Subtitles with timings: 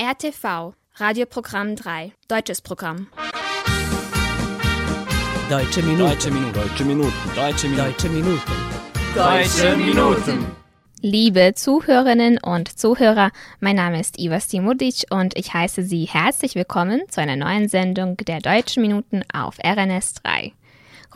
[0.00, 3.08] RTV, Radioprogramm 3, deutsches Programm.
[5.50, 5.98] Deutsche Minuten.
[6.08, 6.52] Deutsche Minuten.
[6.54, 7.12] Deutsche Minuten.
[7.36, 7.76] Deutsche Minuten.
[7.76, 8.40] Deutsche Minuten.
[9.14, 10.56] Deutsche Minuten.
[11.02, 17.02] Liebe Zuhörerinnen und Zuhörer, mein Name ist Iva Stimudic und ich heiße Sie herzlich willkommen
[17.10, 20.52] zu einer neuen Sendung der Deutschen Minuten auf RNS 3.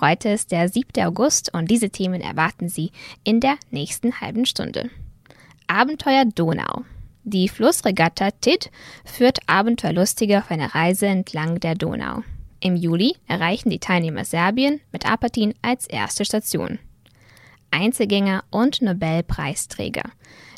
[0.01, 1.03] Heute ist der 7.
[1.03, 2.93] August und diese Themen erwarten Sie
[3.25, 4.91] in der nächsten halben Stunde.
[5.67, 6.85] Abenteuer Donau.
[7.29, 8.71] Die Flussregatta TID
[9.05, 12.23] führt Abenteuerlustige auf eine Reise entlang der Donau.
[12.61, 16.79] Im Juli erreichen die Teilnehmer Serbien mit Apatin als erste Station.
[17.73, 20.05] Einzelgänger und Nobelpreisträger.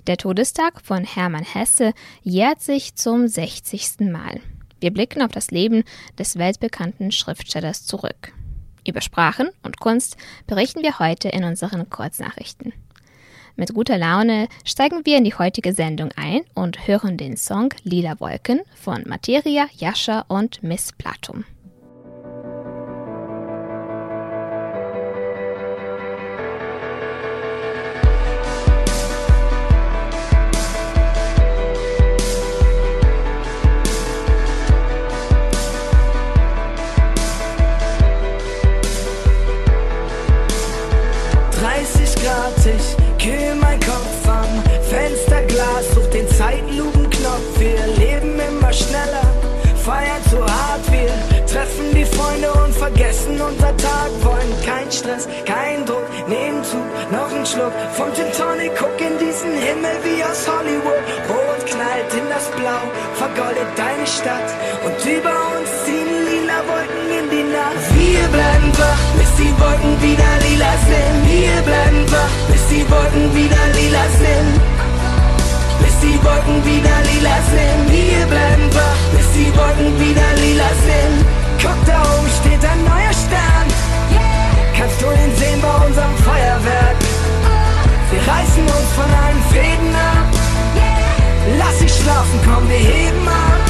[0.06, 4.00] Der Todestag von Hermann Hesse jährt sich zum 60.
[4.00, 4.42] Mal.
[4.78, 5.84] Wir blicken auf das Leben
[6.18, 8.34] des weltbekannten Schriftstellers zurück.
[8.86, 12.74] Über Sprachen und Kunst berichten wir heute in unseren Kurznachrichten.
[13.58, 18.20] Mit guter Laune steigen wir in die heutige Sendung ein und hören den Song Lila
[18.20, 21.44] Wolken von Materia, Jascha und Miss Platum.
[52.88, 54.10] Vergessen unser Tag.
[54.22, 56.78] Wollen kein Stress, kein Druck, nehmen zu,
[57.10, 58.72] noch ein Schluck vom Gin Tonic.
[58.78, 61.02] Guck in diesen Himmel wie aus Hollywood.
[61.28, 64.50] Rot knallt in das Blau, vergoldet deine Stadt.
[64.84, 67.84] Und über uns ziehen lila Wolken in die Nacht.
[67.96, 70.17] Wir bleiben wach, bis die Wolken wieder
[88.58, 90.26] reißen uns von allen Fäden ab.
[91.58, 93.60] Lass dich schlafen, komm, wir heben ab.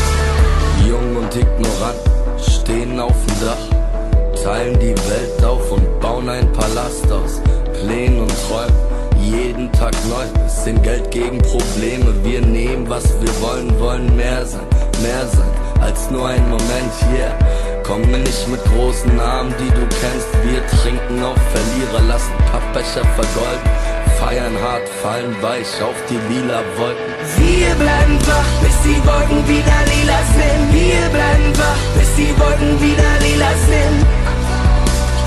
[0.86, 1.98] Jung und ignorant
[2.40, 7.40] stehen auf dem Dach, teilen die Welt auf und bauen ein Palast aus
[7.80, 8.74] Plänen und Träumen.
[9.20, 12.14] Jeden Tag neu, bisschen Geld gegen Probleme.
[12.22, 14.66] Wir nehmen, was wir wollen, wollen mehr sein,
[15.02, 15.48] mehr sein
[15.82, 17.36] als nur ein Moment hier.
[17.82, 20.28] Komme nicht mit großen Namen, die du kennst.
[20.44, 23.97] Wir trinken auf Verlierer, lassen Pappbecher vergolden.
[24.20, 27.14] Feiern hart, fallen weich auf die lila Wolken.
[27.38, 30.62] Wir bleiben wach, bis die Wolken wieder lila sind.
[30.74, 33.98] Wir bleiben wach, bis die Wolken wieder lila sind.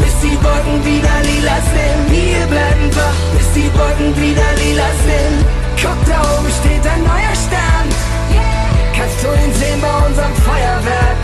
[0.01, 2.01] Bis die Wolken wieder lila sind.
[2.11, 5.39] Wir bleiben wach, bis die Wolken wieder lila sind.
[5.79, 7.87] Guck, da oben steht ein neuer Stern.
[8.91, 11.19] Kannst du ihn sehen bei unserem Feuerwerk?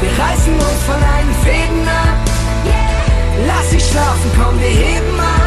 [0.00, 2.18] Wir reißen uns von allen Fäden ab.
[3.50, 5.41] Lass dich schlafen, komm, wir heben ab.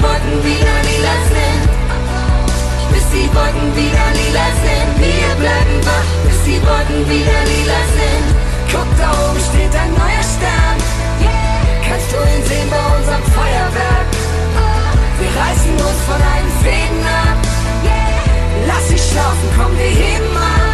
[0.00, 1.62] Die Wolken wieder lila sind.
[2.92, 4.90] Bis die Wolken wieder lila sind.
[4.96, 8.26] Wir bleiben wach, bis die Wolken wieder lila sind.
[8.72, 10.78] Guck, da oben steht ein neuer Stern.
[11.86, 14.08] Kannst du ihn sehen bei unserem Feuerwerk?
[15.20, 17.38] Wir reißen uns von allen Fäden ab.
[18.66, 20.69] Lass dich schlafen, komm, wir heben ab.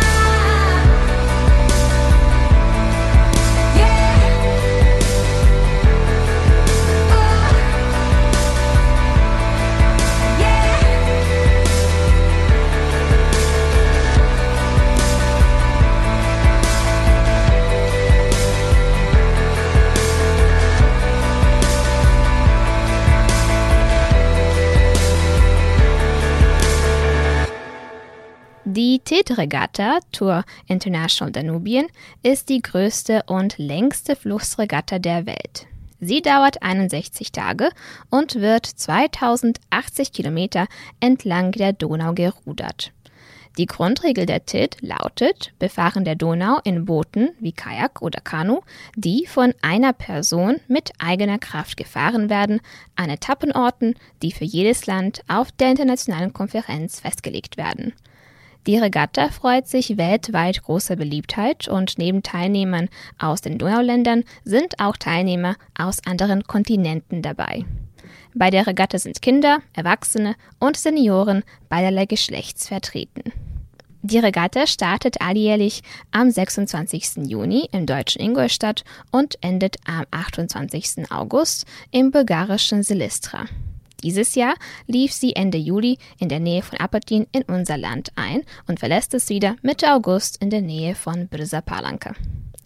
[29.27, 31.87] Die TID-Regatta, Tour International Danubien,
[32.23, 35.67] ist die größte und längste Flussregatta der Welt.
[36.01, 37.71] Sie dauert 61 Tage
[38.11, 40.67] und wird 2080 Kilometer
[41.01, 42.93] entlang der Donau gerudert.
[43.59, 48.61] Die Grundregel der TID lautet Befahren der Donau in Booten wie Kajak oder Kanu,
[48.95, 52.61] die von einer Person mit eigener Kraft gefahren werden,
[52.97, 57.95] an Etappenorten, die für jedes Land auf der internationalen Konferenz festgelegt werden.
[58.67, 64.97] Die Regatta freut sich weltweit großer Beliebtheit und neben Teilnehmern aus den Donauländern sind auch
[64.97, 67.65] Teilnehmer aus anderen Kontinenten dabei.
[68.35, 73.33] Bei der Regatta sind Kinder, Erwachsene und Senioren beiderlei Geschlechts vertreten.
[74.03, 77.29] Die Regatta startet alljährlich am 26.
[77.29, 81.11] Juni im deutschen Ingolstadt und endet am 28.
[81.11, 83.47] August im bulgarischen Silistra.
[84.03, 84.55] Dieses Jahr
[84.87, 89.15] lief sie Ende Juli in der Nähe von Apatin in unser Land ein und verlässt
[89.15, 92.13] es wieder Mitte August in der Nähe von Brza Palanka.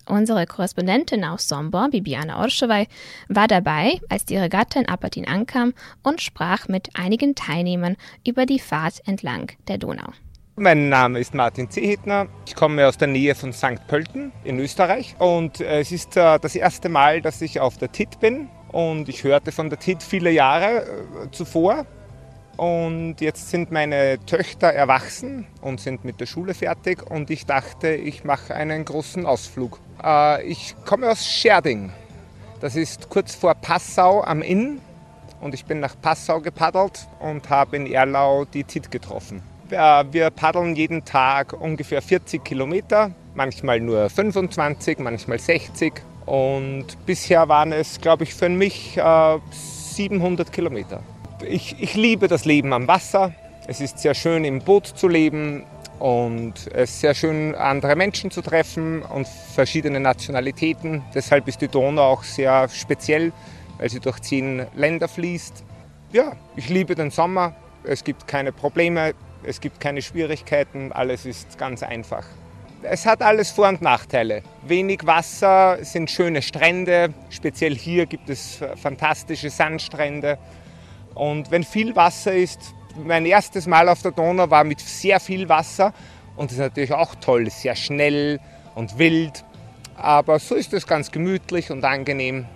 [0.06, 2.88] Unsere Korrespondentin aus Sombor, Bibiana Orschewai,
[3.28, 5.72] war dabei, als die Regatta in Apatin ankam
[6.02, 10.10] und sprach mit einigen Teilnehmern über die Fahrt entlang der Donau.
[10.56, 12.26] Mein Name ist Martin Zehetner.
[12.44, 13.86] Ich komme aus der Nähe von St.
[13.86, 18.18] Pölten in Österreich und es ist äh, das erste Mal, dass ich auf der TIT
[18.18, 21.86] bin und ich hörte von der TIT viele Jahre äh, zuvor.
[22.56, 27.88] Und jetzt sind meine Töchter erwachsen und sind mit der Schule fertig und ich dachte,
[27.88, 29.80] ich mache einen großen Ausflug.
[30.02, 31.92] Äh, ich komme aus Scherding.
[32.60, 34.80] Das ist kurz vor Passau am Inn
[35.40, 39.42] und ich bin nach Passau gepaddelt und habe in Erlau die TIT getroffen.
[39.70, 47.72] Wir paddeln jeden Tag ungefähr 40 Kilometer, manchmal nur 25, manchmal 60 und bisher waren
[47.72, 51.02] es, glaube ich, für mich äh, 700 Kilometer.
[51.44, 53.34] Ich, ich liebe das Leben am Wasser.
[53.66, 55.64] Es ist sehr schön, im Boot zu leben
[55.98, 61.02] und es ist sehr schön, andere Menschen zu treffen und verschiedene Nationalitäten.
[61.16, 63.32] Deshalb ist die Donau auch sehr speziell,
[63.78, 65.64] weil sie durch zehn Länder fließt.
[66.12, 67.56] Ja, ich liebe den Sommer.
[67.82, 72.24] Es gibt keine Probleme, es gibt keine Schwierigkeiten, alles ist ganz einfach
[72.82, 74.42] es hat alles Vor- und Nachteile.
[74.66, 80.38] Wenig Wasser sind schöne Strände, speziell hier gibt es fantastische Sandstrände.
[81.14, 82.74] Und wenn viel Wasser ist,
[83.04, 85.92] mein erstes Mal auf der Donau war mit sehr viel Wasser
[86.36, 88.40] und das ist natürlich auch toll, sehr schnell
[88.74, 89.44] und wild.
[89.96, 92.46] Aber so ist es ganz gemütlich und angenehm.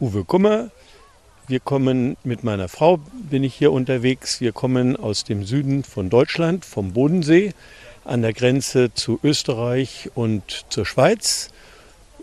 [0.00, 0.70] Uwe Kummer,
[1.46, 2.98] wir kommen mit meiner Frau,
[3.30, 4.40] bin ich hier unterwegs.
[4.40, 7.54] Wir kommen aus dem Süden von Deutschland, vom Bodensee
[8.06, 11.50] an der Grenze zu Österreich und zur Schweiz.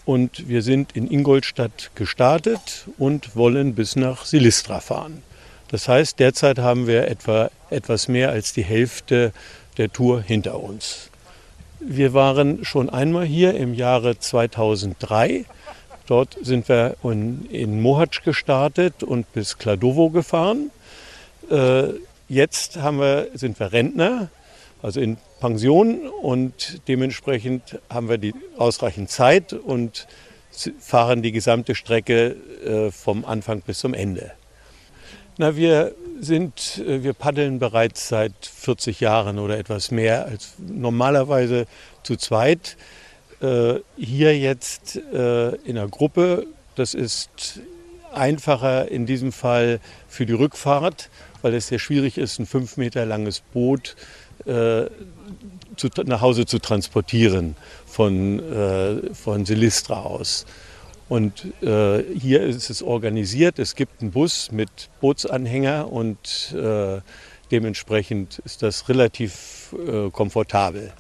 [0.06, 5.24] Und wir sind in Ingolstadt gestartet und wollen bis nach Silistra fahren.
[5.70, 9.34] Das heißt, derzeit haben wir etwa etwas mehr als die Hälfte
[9.78, 11.10] der Tour hinter uns.
[11.80, 15.46] Wir waren schon einmal hier im Jahre 2003.
[16.08, 20.72] Dort sind wir in, in Mohac gestartet und bis Kladovo gefahren.
[21.50, 21.90] Äh,
[22.30, 24.30] jetzt wir, sind wir Rentner,
[24.82, 30.08] also in Pension und dementsprechend haben wir die ausreichend Zeit und
[30.80, 34.32] fahren die gesamte Strecke äh, vom Anfang bis zum Ende.
[35.38, 41.66] Na, wir sind, äh, wir paddeln bereits seit 40 Jahren oder etwas mehr als normalerweise
[42.04, 42.78] zu zweit.
[43.42, 47.60] Äh, hier jetzt in einer Gruppe, das ist
[48.14, 51.10] einfacher in diesem Fall für die Rückfahrt,
[51.42, 56.60] weil es sehr schwierig ist, ein fünf Meter langes Boot äh, zu, nach Hause zu
[56.60, 60.46] transportieren von, äh, von Silistra aus.
[61.10, 63.60] Und äh, hier ist es organisiert.
[63.60, 67.02] Es gibt einen Bus mit Bootsanhänger und äh,
[67.52, 70.92] dementsprechend ist das relativ äh, komfortabel.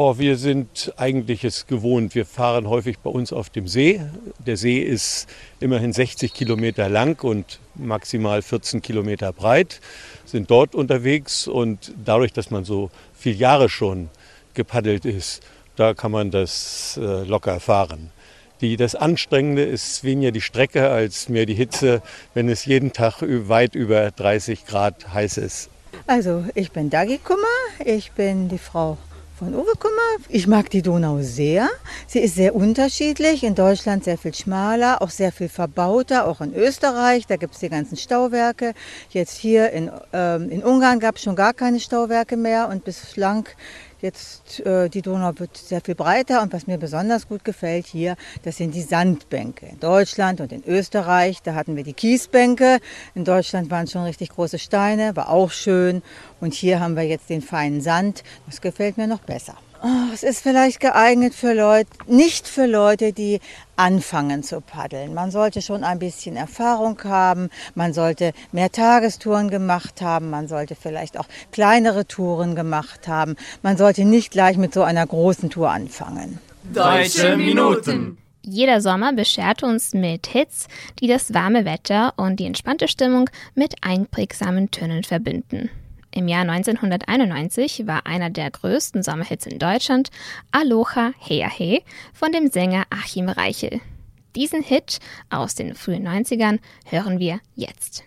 [0.00, 2.14] Oh, wir sind eigentlich es gewohnt.
[2.14, 4.00] Wir fahren häufig bei uns auf dem See.
[4.38, 5.26] Der See ist
[5.58, 9.80] immerhin 60 Kilometer lang und maximal 14 Kilometer breit.
[10.24, 14.08] Sind dort unterwegs und dadurch, dass man so viele Jahre schon
[14.54, 15.42] gepaddelt ist,
[15.74, 18.12] da kann man das äh, locker fahren.
[18.60, 22.02] Die, das Anstrengende ist weniger die Strecke als mehr die Hitze,
[22.34, 25.70] wenn es jeden Tag weit über 30 Grad heiß ist.
[26.06, 27.40] Also, ich bin Dagi Kummer,
[27.84, 28.96] ich bin die Frau
[29.38, 30.24] von Uwe Kummer.
[30.28, 31.68] Ich mag die Donau sehr.
[32.08, 33.44] Sie ist sehr unterschiedlich.
[33.44, 37.26] In Deutschland sehr viel schmaler, auch sehr viel verbauter, auch in Österreich.
[37.28, 38.74] Da gibt es die ganzen Stauwerke.
[39.10, 43.48] Jetzt hier in, ähm, in Ungarn gab es schon gar keine Stauwerke mehr und bislang
[44.00, 48.16] Jetzt äh, die Donau wird sehr viel breiter und was mir besonders gut gefällt hier,
[48.44, 49.66] das sind die Sandbänke.
[49.66, 52.78] In Deutschland und in Österreich, da hatten wir die Kiesbänke.
[53.16, 56.02] In Deutschland waren schon richtig große Steine, war auch schön.
[56.40, 58.22] Und hier haben wir jetzt den feinen Sand.
[58.46, 59.56] Das gefällt mir noch besser.
[59.80, 63.38] Oh, es ist vielleicht geeignet für Leute, nicht für Leute, die
[63.76, 65.14] anfangen zu paddeln.
[65.14, 70.74] Man sollte schon ein bisschen Erfahrung haben, man sollte mehr Tagestouren gemacht haben, man sollte
[70.74, 73.36] vielleicht auch kleinere Touren gemacht haben.
[73.62, 76.40] Man sollte nicht gleich mit so einer großen Tour anfangen.
[76.74, 78.18] Deutsche Minuten.
[78.42, 80.66] Jeder Sommer beschert uns mit Hits,
[81.00, 85.70] die das warme Wetter und die entspannte Stimmung mit einprägsamen Tönen verbinden.
[86.10, 90.10] Im Jahr 1991 war einer der größten Sommerhits in Deutschland
[90.50, 93.80] Aloha Hea He von dem Sänger Achim Reichel.
[94.34, 94.98] Diesen Hit
[95.30, 98.04] aus den frühen 90ern hören wir jetzt.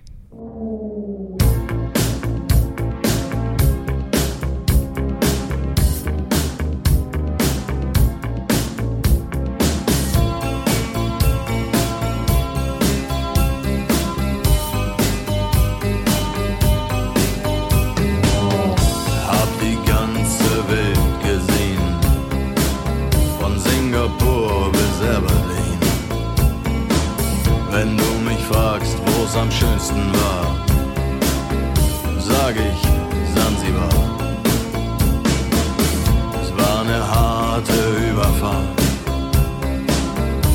[29.31, 30.55] Wo's am schönsten war,
[32.19, 32.81] sag ich
[33.33, 33.89] Sansibar.
[36.41, 37.73] Es war eine harte
[38.11, 38.81] Überfahrt,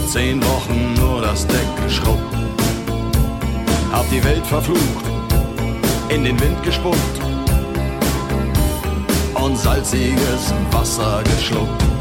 [0.08, 2.36] zehn Wochen nur das Deck geschrubbt.
[3.92, 5.06] Hab die Welt verflucht,
[6.08, 7.20] in den Wind gespuckt
[9.34, 11.95] und salziges Wasser geschluckt.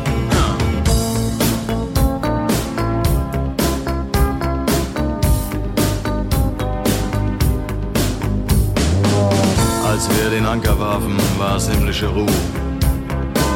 [10.07, 12.27] Als wir den Anker warfen, war es himmlische Ruhe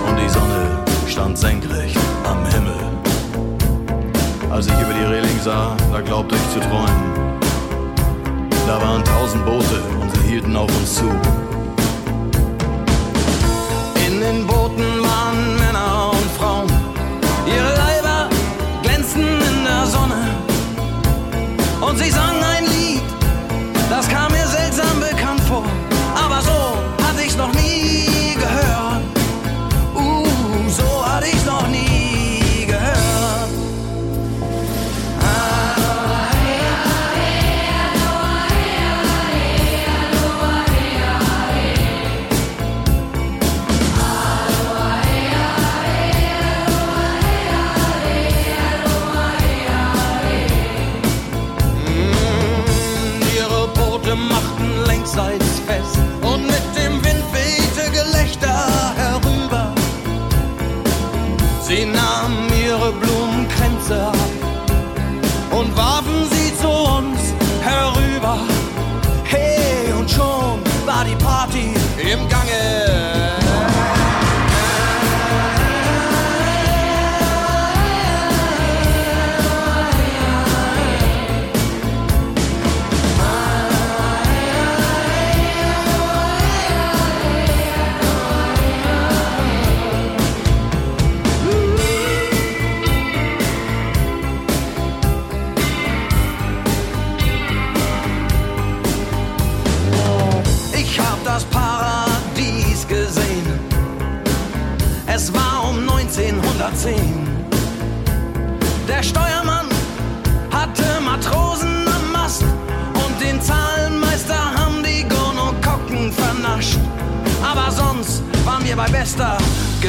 [0.08, 2.74] und die Sonne stand senkrecht am Himmel.
[4.50, 7.39] Als ich über die Reling sah, da glaubte ich zu träumen.
[8.65, 11.12] Da waren tausend Boote und sie hielten auf uns zu.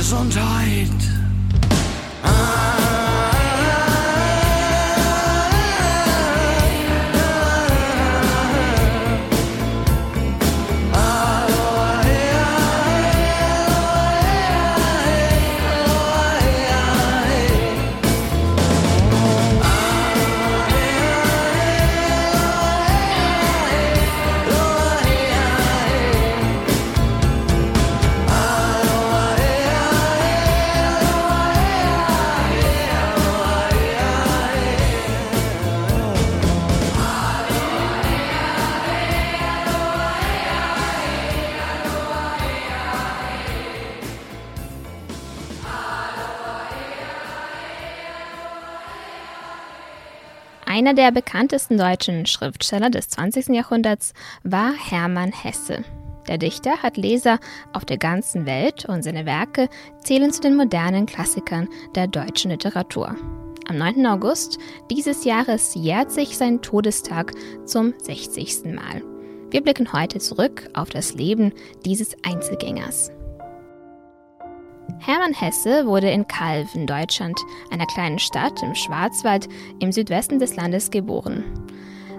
[0.00, 1.09] Gesundheit.
[50.80, 53.48] Einer der bekanntesten deutschen Schriftsteller des 20.
[53.48, 55.84] Jahrhunderts war Hermann Hesse.
[56.26, 57.38] Der Dichter hat Leser
[57.74, 59.68] auf der ganzen Welt und seine Werke
[60.02, 63.14] zählen zu den modernen Klassikern der deutschen Literatur.
[63.68, 64.06] Am 9.
[64.06, 64.56] August
[64.90, 67.34] dieses Jahres jährt sich sein Todestag
[67.66, 68.64] zum 60.
[68.64, 69.02] Mal.
[69.50, 71.52] Wir blicken heute zurück auf das Leben
[71.84, 73.12] dieses Einzelgängers.
[74.98, 77.38] Hermann Hesse wurde in Calw in Deutschland,
[77.70, 81.44] einer kleinen Stadt im Schwarzwald im Südwesten des Landes, geboren.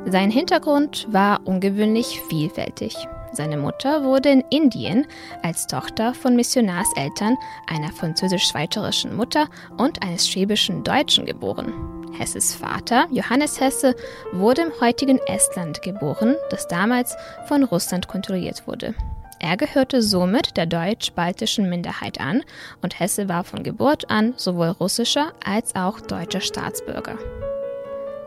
[0.05, 2.95] Sein Hintergrund war ungewöhnlich vielfältig.
[3.33, 5.07] Seine Mutter wurde in Indien
[5.41, 7.37] als Tochter von Missionarseltern,
[7.67, 9.47] einer französisch-schweizerischen Mutter
[9.77, 11.73] und eines schwäbischen Deutschen geboren.
[12.17, 13.95] Hesses Vater, Johannes Hesse,
[14.33, 17.15] wurde im heutigen Estland geboren, das damals
[17.47, 18.93] von Russland kontrolliert wurde.
[19.43, 22.43] Er gehörte somit der deutsch-baltischen Minderheit an
[22.83, 27.17] und Hesse war von Geburt an sowohl russischer als auch deutscher Staatsbürger.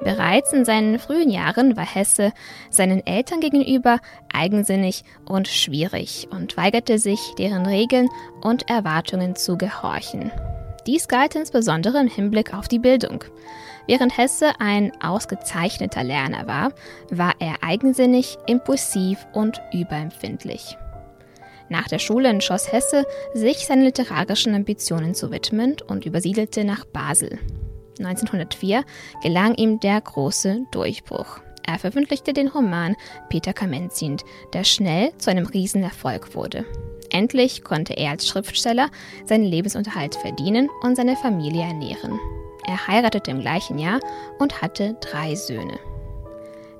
[0.02, 2.32] Bereits in seinen frühen Jahren war Hesse
[2.68, 4.00] seinen Eltern gegenüber
[4.32, 8.08] eigensinnig und schwierig und weigerte sich, deren Regeln
[8.42, 10.32] und Erwartungen zu gehorchen.
[10.84, 13.22] Dies galt insbesondere im Hinblick auf die Bildung.
[13.86, 16.72] Während Hesse ein ausgezeichneter Lerner war,
[17.10, 20.76] war er eigensinnig, impulsiv und überempfindlich.
[21.74, 27.40] Nach der Schule entschloss Hesse, sich seinen literarischen Ambitionen zu widmen und übersiedelte nach Basel.
[27.98, 28.84] 1904
[29.24, 31.40] gelang ihm der große Durchbruch.
[31.66, 32.94] Er veröffentlichte den Roman
[33.28, 36.64] Peter Kamenzind, der schnell zu einem Riesenerfolg wurde.
[37.10, 38.88] Endlich konnte er als Schriftsteller
[39.26, 42.20] seinen Lebensunterhalt verdienen und seine Familie ernähren.
[42.68, 43.98] Er heiratete im gleichen Jahr
[44.38, 45.80] und hatte drei Söhne.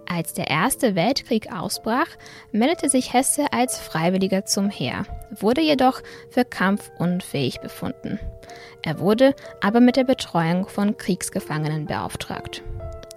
[0.07, 2.09] Als der Erste Weltkrieg ausbrach,
[2.53, 8.19] meldete sich Hesse als Freiwilliger zum Heer, wurde jedoch für Kampf unfähig befunden.
[8.83, 12.63] Er wurde aber mit der Betreuung von Kriegsgefangenen beauftragt.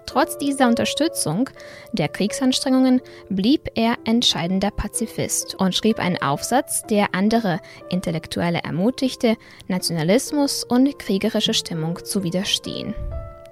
[0.07, 1.49] Trotz dieser Unterstützung
[1.91, 9.35] der Kriegsanstrengungen blieb er entscheidender Pazifist und schrieb einen Aufsatz, der andere Intellektuelle ermutigte,
[9.67, 12.95] Nationalismus und kriegerische Stimmung zu widerstehen.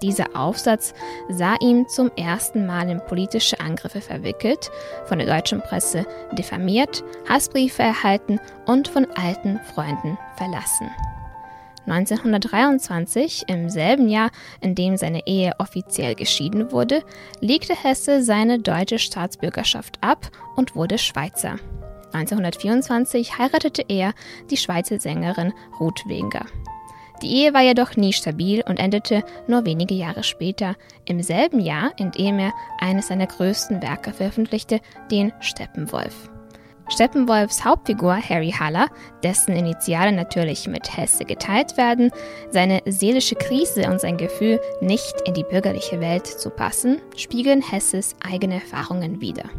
[0.05, 0.93] Dieser Aufsatz
[1.29, 4.69] sah ihn zum ersten Mal in politische Angriffe verwickelt,
[5.05, 10.91] von der deutschen Presse diffamiert, Hassbriefe erhalten und von alten Freunden verlassen.
[11.88, 14.29] 1923, im selben Jahr,
[14.62, 17.01] in dem seine Ehe offiziell geschieden wurde,
[17.39, 21.55] legte Hesse seine deutsche Staatsbürgerschaft ab und wurde Schweizer.
[22.13, 24.13] 1924 heiratete er
[24.51, 26.46] die Schweizer Sängerin Ruth Wenger.
[27.25, 31.92] Die Ehe war jedoch nie stabil und endete nur wenige Jahre später, im selben Jahr,
[31.98, 36.29] in dem er eines seiner größten Werke veröffentlichte, den Steppenwolf.
[36.88, 38.90] Steppenwolfs Hauptfigur Harry Haller,
[39.24, 42.11] dessen Initiale natürlich mit Hesse geteilt werden,
[42.51, 48.16] seine seelische Krise und sein Gefühl, nicht in die bürgerliche Welt zu passen, spiegeln Hesses
[48.24, 49.50] eigene Erfahrungen wider.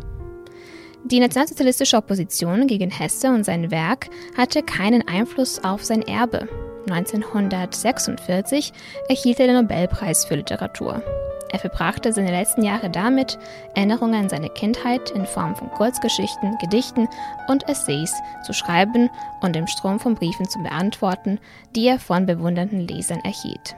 [1.02, 6.48] Die nationalsozialistische Opposition gegen Hesse und sein Werk hatte keinen Einfluss auf sein Erbe.
[6.90, 8.72] 1946
[9.08, 11.02] erhielt er den Nobelpreis für Literatur.
[11.50, 13.38] Er verbrachte seine letzten Jahre damit,
[13.74, 17.08] Erinnerungen an seine Kindheit in Form von Kurzgeschichten, Gedichten
[17.48, 18.12] und Essays
[18.44, 21.38] zu schreiben und im Strom von Briefen zu beantworten,
[21.74, 23.76] die er von bewundernden Lesern erhielt.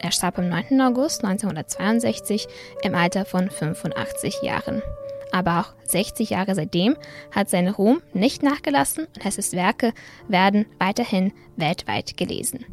[0.00, 0.80] Er starb am 9.
[0.80, 2.46] August 1962
[2.82, 4.80] im Alter von 85 Jahren.
[5.32, 6.96] Aber auch 60 Jahre seitdem
[7.30, 9.92] hat sein Ruhm nicht nachgelassen und Hesses Werke
[10.28, 12.64] werden weiterhin weltweit gelesen.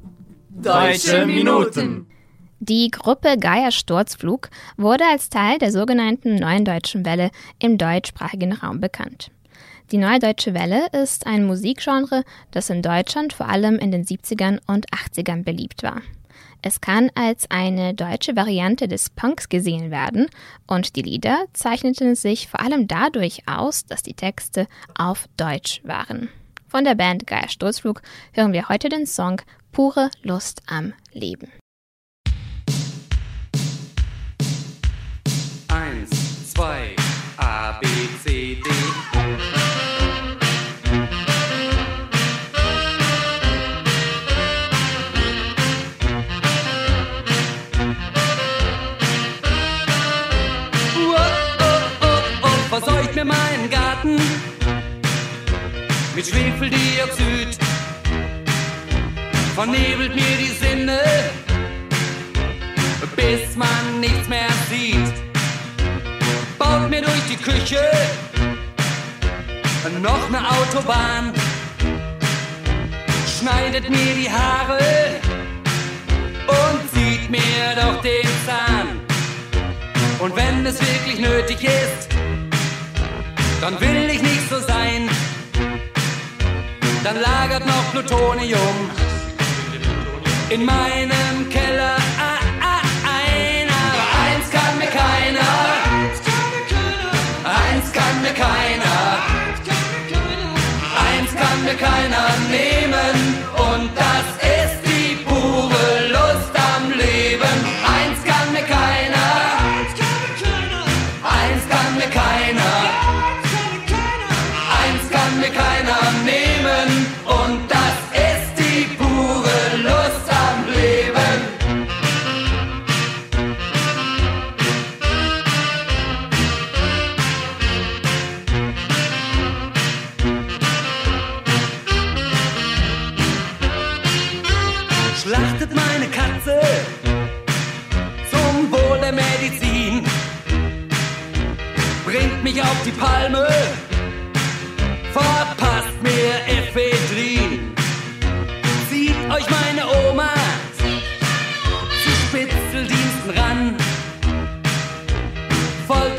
[0.50, 2.08] Deutsche Minuten.
[2.60, 8.80] Die Gruppe Geier Sturzflug wurde als Teil der sogenannten Neuen Deutschen Welle im deutschsprachigen Raum
[8.80, 9.32] bekannt.
[9.92, 14.60] Die Neue Deutsche Welle ist ein Musikgenre, das in Deutschland vor allem in den 70ern
[14.66, 16.02] und 80ern beliebt war.
[16.68, 20.26] Es kann als eine deutsche Variante des Punks gesehen werden
[20.66, 26.28] und die Lieder zeichneten sich vor allem dadurch aus, dass die Texte auf Deutsch waren.
[26.68, 28.02] Von der Band Geier Sturzflug
[28.34, 31.52] hören wir heute den Song Pure Lust am Leben.
[35.68, 36.96] Eins, zwei,
[37.38, 37.88] A, B,
[38.24, 38.75] C, D.
[56.56, 57.58] Schwefeldioxid,
[59.56, 61.00] vernebelt mir die Sinne,
[63.16, 65.14] bis man nichts mehr sieht.
[66.58, 67.82] Baut mir durch die Küche
[70.02, 71.34] noch eine Autobahn,
[73.40, 74.80] schneidet mir die Haare
[76.48, 79.02] und zieht mir doch den Zahn.
[80.20, 82.08] Und wenn es wirklich nötig ist,
[83.60, 84.25] dann will ich.
[87.06, 88.90] Dann lagert noch Plutonium
[90.50, 91.95] in meinem Keller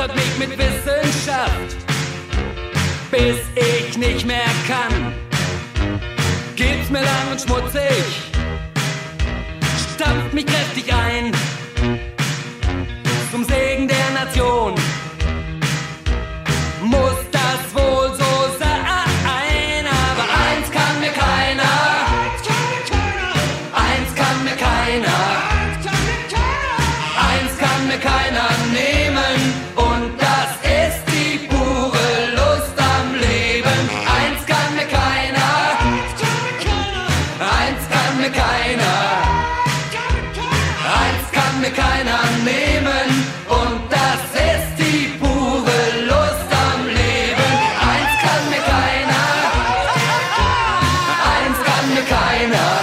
[0.06, 1.76] foltert mich mit Wissenschaft,
[3.10, 5.12] bis ich nicht mehr kann.
[6.54, 8.04] Gibt's mir lang und schmutzig,
[9.94, 11.32] stampft mich kräftig ein,
[52.12, 52.75] eins kann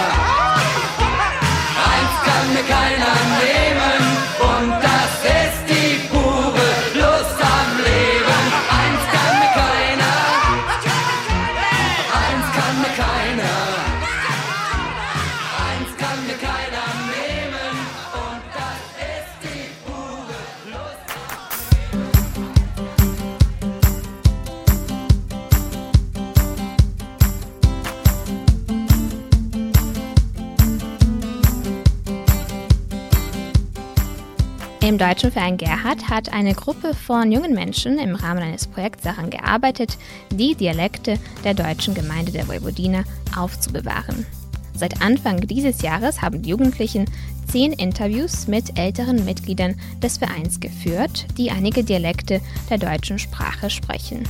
[34.94, 39.32] Im Deutschen Verein Gerhard hat eine Gruppe von jungen Menschen im Rahmen eines Projekts daran
[39.32, 39.98] gearbeitet,
[40.30, 43.04] die Dialekte der deutschen Gemeinde der Vojvodina
[43.36, 44.28] aufzubewahren.
[44.76, 47.06] Seit Anfang dieses Jahres haben die Jugendlichen
[47.48, 54.22] zehn Interviews mit älteren Mitgliedern des Vereins geführt, die einige Dialekte der deutschen Sprache sprechen.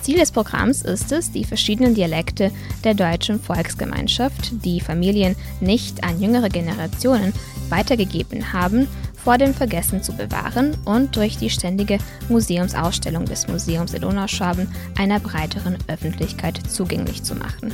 [0.00, 2.52] Ziel des Programms ist es, die verschiedenen Dialekte
[2.84, 7.34] der deutschen Volksgemeinschaft, die Familien nicht an jüngere Generationen
[7.68, 8.88] weitergegeben haben,
[9.24, 15.20] vor dem Vergessen zu bewahren und durch die ständige Museumsausstellung des Museums in Donauschwaben einer
[15.20, 17.72] breiteren Öffentlichkeit zugänglich zu machen.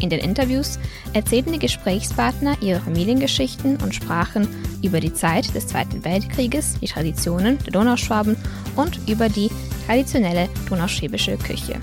[0.00, 0.78] In den Interviews
[1.14, 4.46] erzählten die Gesprächspartner ihre Familiengeschichten und sprachen
[4.82, 8.36] über die Zeit des Zweiten Weltkrieges, die Traditionen der Donauschwaben
[8.76, 9.50] und über die
[9.86, 11.80] traditionelle donauschwäbische Küche.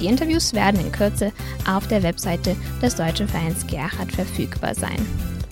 [0.00, 1.32] Die Interviews werden in Kürze
[1.68, 5.06] auf der Webseite des Deutschen Vereins Gerhard verfügbar sein.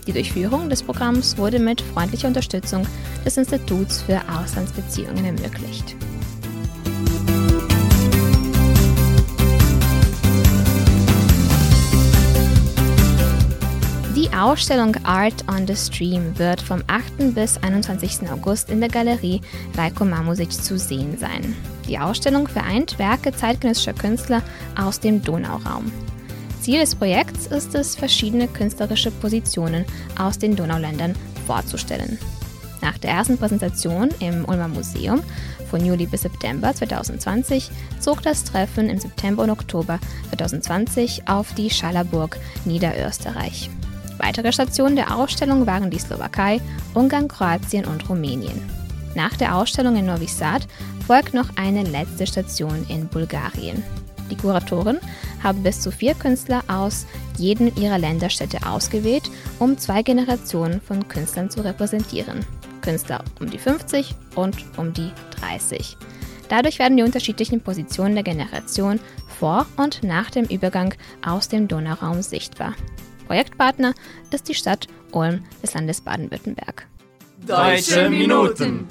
[0.06, 2.86] Die Durchführung des Programms wurde mit freundlicher Unterstützung
[3.24, 5.94] des Instituts für Auslandsbeziehungen ermöglicht.
[14.16, 17.34] Die Ausstellung Art on the Stream wird vom 8.
[17.34, 18.30] bis 21.
[18.30, 19.40] August in der Galerie
[19.76, 21.56] Rajko Mamusic zu sehen sein.
[21.88, 24.42] Die Ausstellung vereint Werke zeitgenössischer Künstler
[24.76, 25.90] aus dem Donauraum.
[26.60, 29.84] Ziel des Projekts ist es, verschiedene künstlerische Positionen
[30.18, 31.14] aus den Donauländern
[31.46, 32.18] vorzustellen.
[32.82, 35.22] Nach der ersten Präsentation im Ulmer Museum
[35.70, 39.98] von Juli bis September 2020 zog das Treffen im September und Oktober
[40.30, 43.70] 2020 auf die Schallerburg Niederösterreich.
[44.18, 46.60] Weitere Stationen der Ausstellung waren die Slowakei,
[46.94, 48.60] Ungarn, Kroatien und Rumänien.
[49.14, 50.66] Nach der Ausstellung in Novi Sad
[51.06, 53.82] folgt noch eine letzte Station in Bulgarien.
[54.30, 54.98] Die Kuratoren
[55.42, 61.50] haben bis zu vier Künstler aus jedem ihrer Länderstädte ausgewählt, um zwei Generationen von Künstlern
[61.50, 62.44] zu repräsentieren.
[62.80, 65.96] Künstler um die 50 und um die 30.
[66.48, 69.00] Dadurch werden die unterschiedlichen Positionen der Generation
[69.38, 72.74] vor und nach dem Übergang aus dem Donauraum sichtbar.
[73.26, 73.94] Projektpartner
[74.32, 76.86] ist die Stadt Ulm des Landes Baden-Württemberg.
[77.46, 78.86] Deutsche Minuten.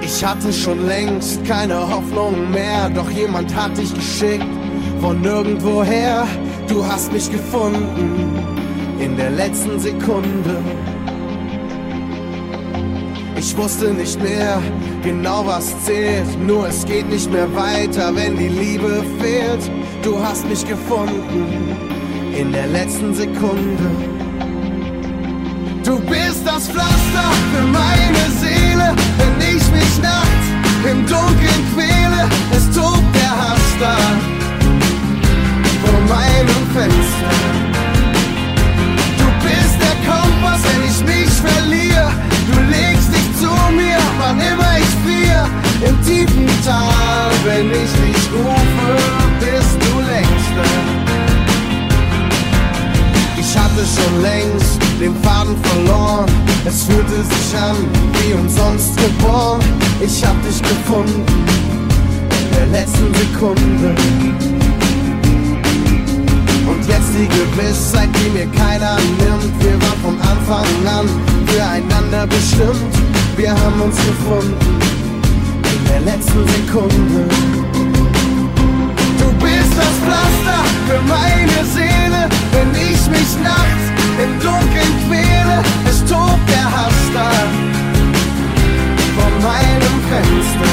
[0.00, 4.46] Ich hatte schon längst keine Hoffnung mehr, doch jemand hat dich geschickt
[5.00, 6.26] von nirgendwoher.
[6.68, 8.38] Du hast mich gefunden
[8.98, 10.62] in der letzten Sekunde.
[13.36, 14.60] Ich wusste nicht mehr
[15.02, 19.70] genau was zählt, nur es geht nicht mehr weiter, wenn die Liebe fehlt.
[20.02, 21.76] Du hast mich gefunden
[22.36, 24.15] in der letzten Sekunde.
[26.56, 30.46] Das Pflaster für meine Seele, wenn ich mich nachts
[30.90, 32.30] im Dunkeln quäle.
[32.50, 33.94] Es tobt der Hass da
[35.84, 37.34] vor meinem Fenster.
[39.18, 42.10] Du bist der Kompass, wenn ich mich verliere.
[42.50, 45.46] Du legst dich zu mir, wann immer ich friere.
[45.86, 48.96] Im tiefen Tal, wenn ich dich rufe,
[49.40, 50.85] bist du längst da.
[57.16, 57.76] Fühlte sich an
[58.20, 59.60] wie umsonst geboren.
[60.00, 61.24] Ich hab dich gefunden
[62.52, 63.94] der letzten Sekunde.
[66.66, 69.52] Und jetzt die Gewissheit, die mir keiner nimmt.
[69.62, 71.08] Wir waren von Anfang an
[71.46, 72.94] füreinander bestimmt.
[73.36, 74.80] Wir haben uns gefunden
[75.72, 77.28] in der letzten Sekunde.
[79.18, 85.62] Du bist das Pflaster für meine Seele, wenn ich mich nachts im Dunkeln quäle.
[85.88, 87.30] Es tobt der Hass da
[89.14, 90.72] vor meinem Fenster.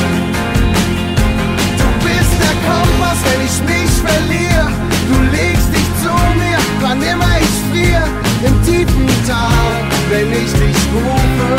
[1.79, 4.67] Du bist der Kompass, wenn ich mich verliere.
[5.10, 8.08] Du legst dich zu mir, wann immer ich friere.
[8.45, 9.73] Im tiefen Tal,
[10.10, 11.49] wenn ich dich rufe,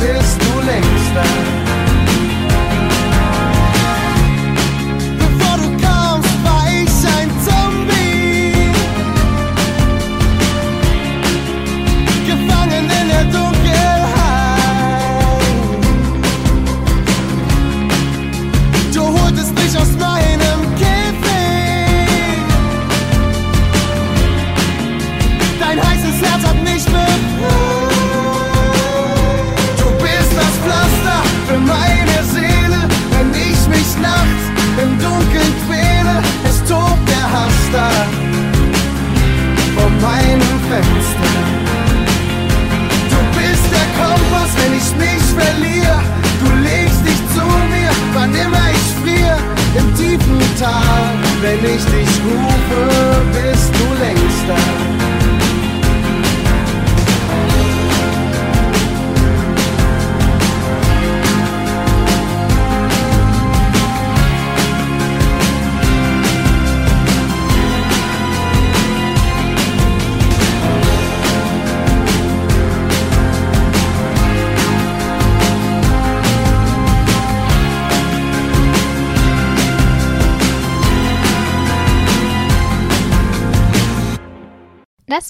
[0.00, 1.91] bist du längst da.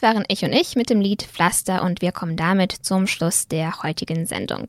[0.02, 3.46] Das waren ich und ich mit dem Lied Pflaster und wir kommen damit zum Schluss
[3.46, 4.66] der heutigen Sendung.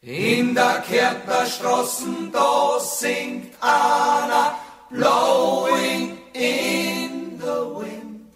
[0.01, 4.59] In der Kärntner Straßen, da singt einer
[4.91, 8.31] Blowing in the Wind.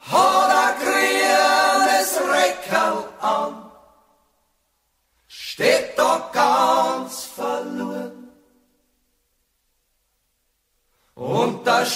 [0.00, 3.70] Hat er grünes Reckerl an,
[5.28, 6.31] steht da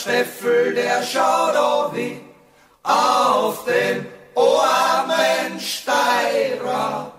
[0.01, 2.21] Steffel, der schaut auch wie
[2.83, 7.13] auf den armen Steirer.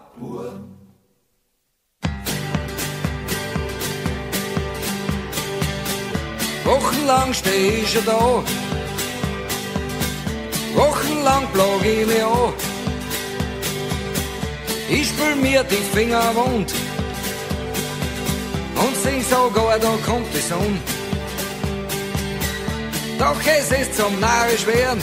[6.64, 8.44] Wochenlang steh ich da.
[10.76, 12.54] Wochenlang plag ich mich an.
[14.90, 16.74] Ich spül mir die Finger wund.
[18.76, 20.97] Und sing sogar, da kommt die Sonne.
[23.20, 25.02] Doch es ist zum narrisch werden.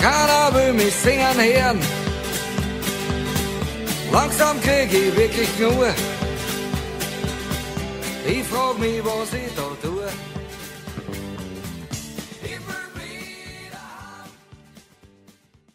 [0.00, 1.80] Keiner will mich singen hören.
[4.12, 5.88] Langsam krieg ich wirklich nur.
[8.26, 10.35] Ich frag mich, was ich da tue.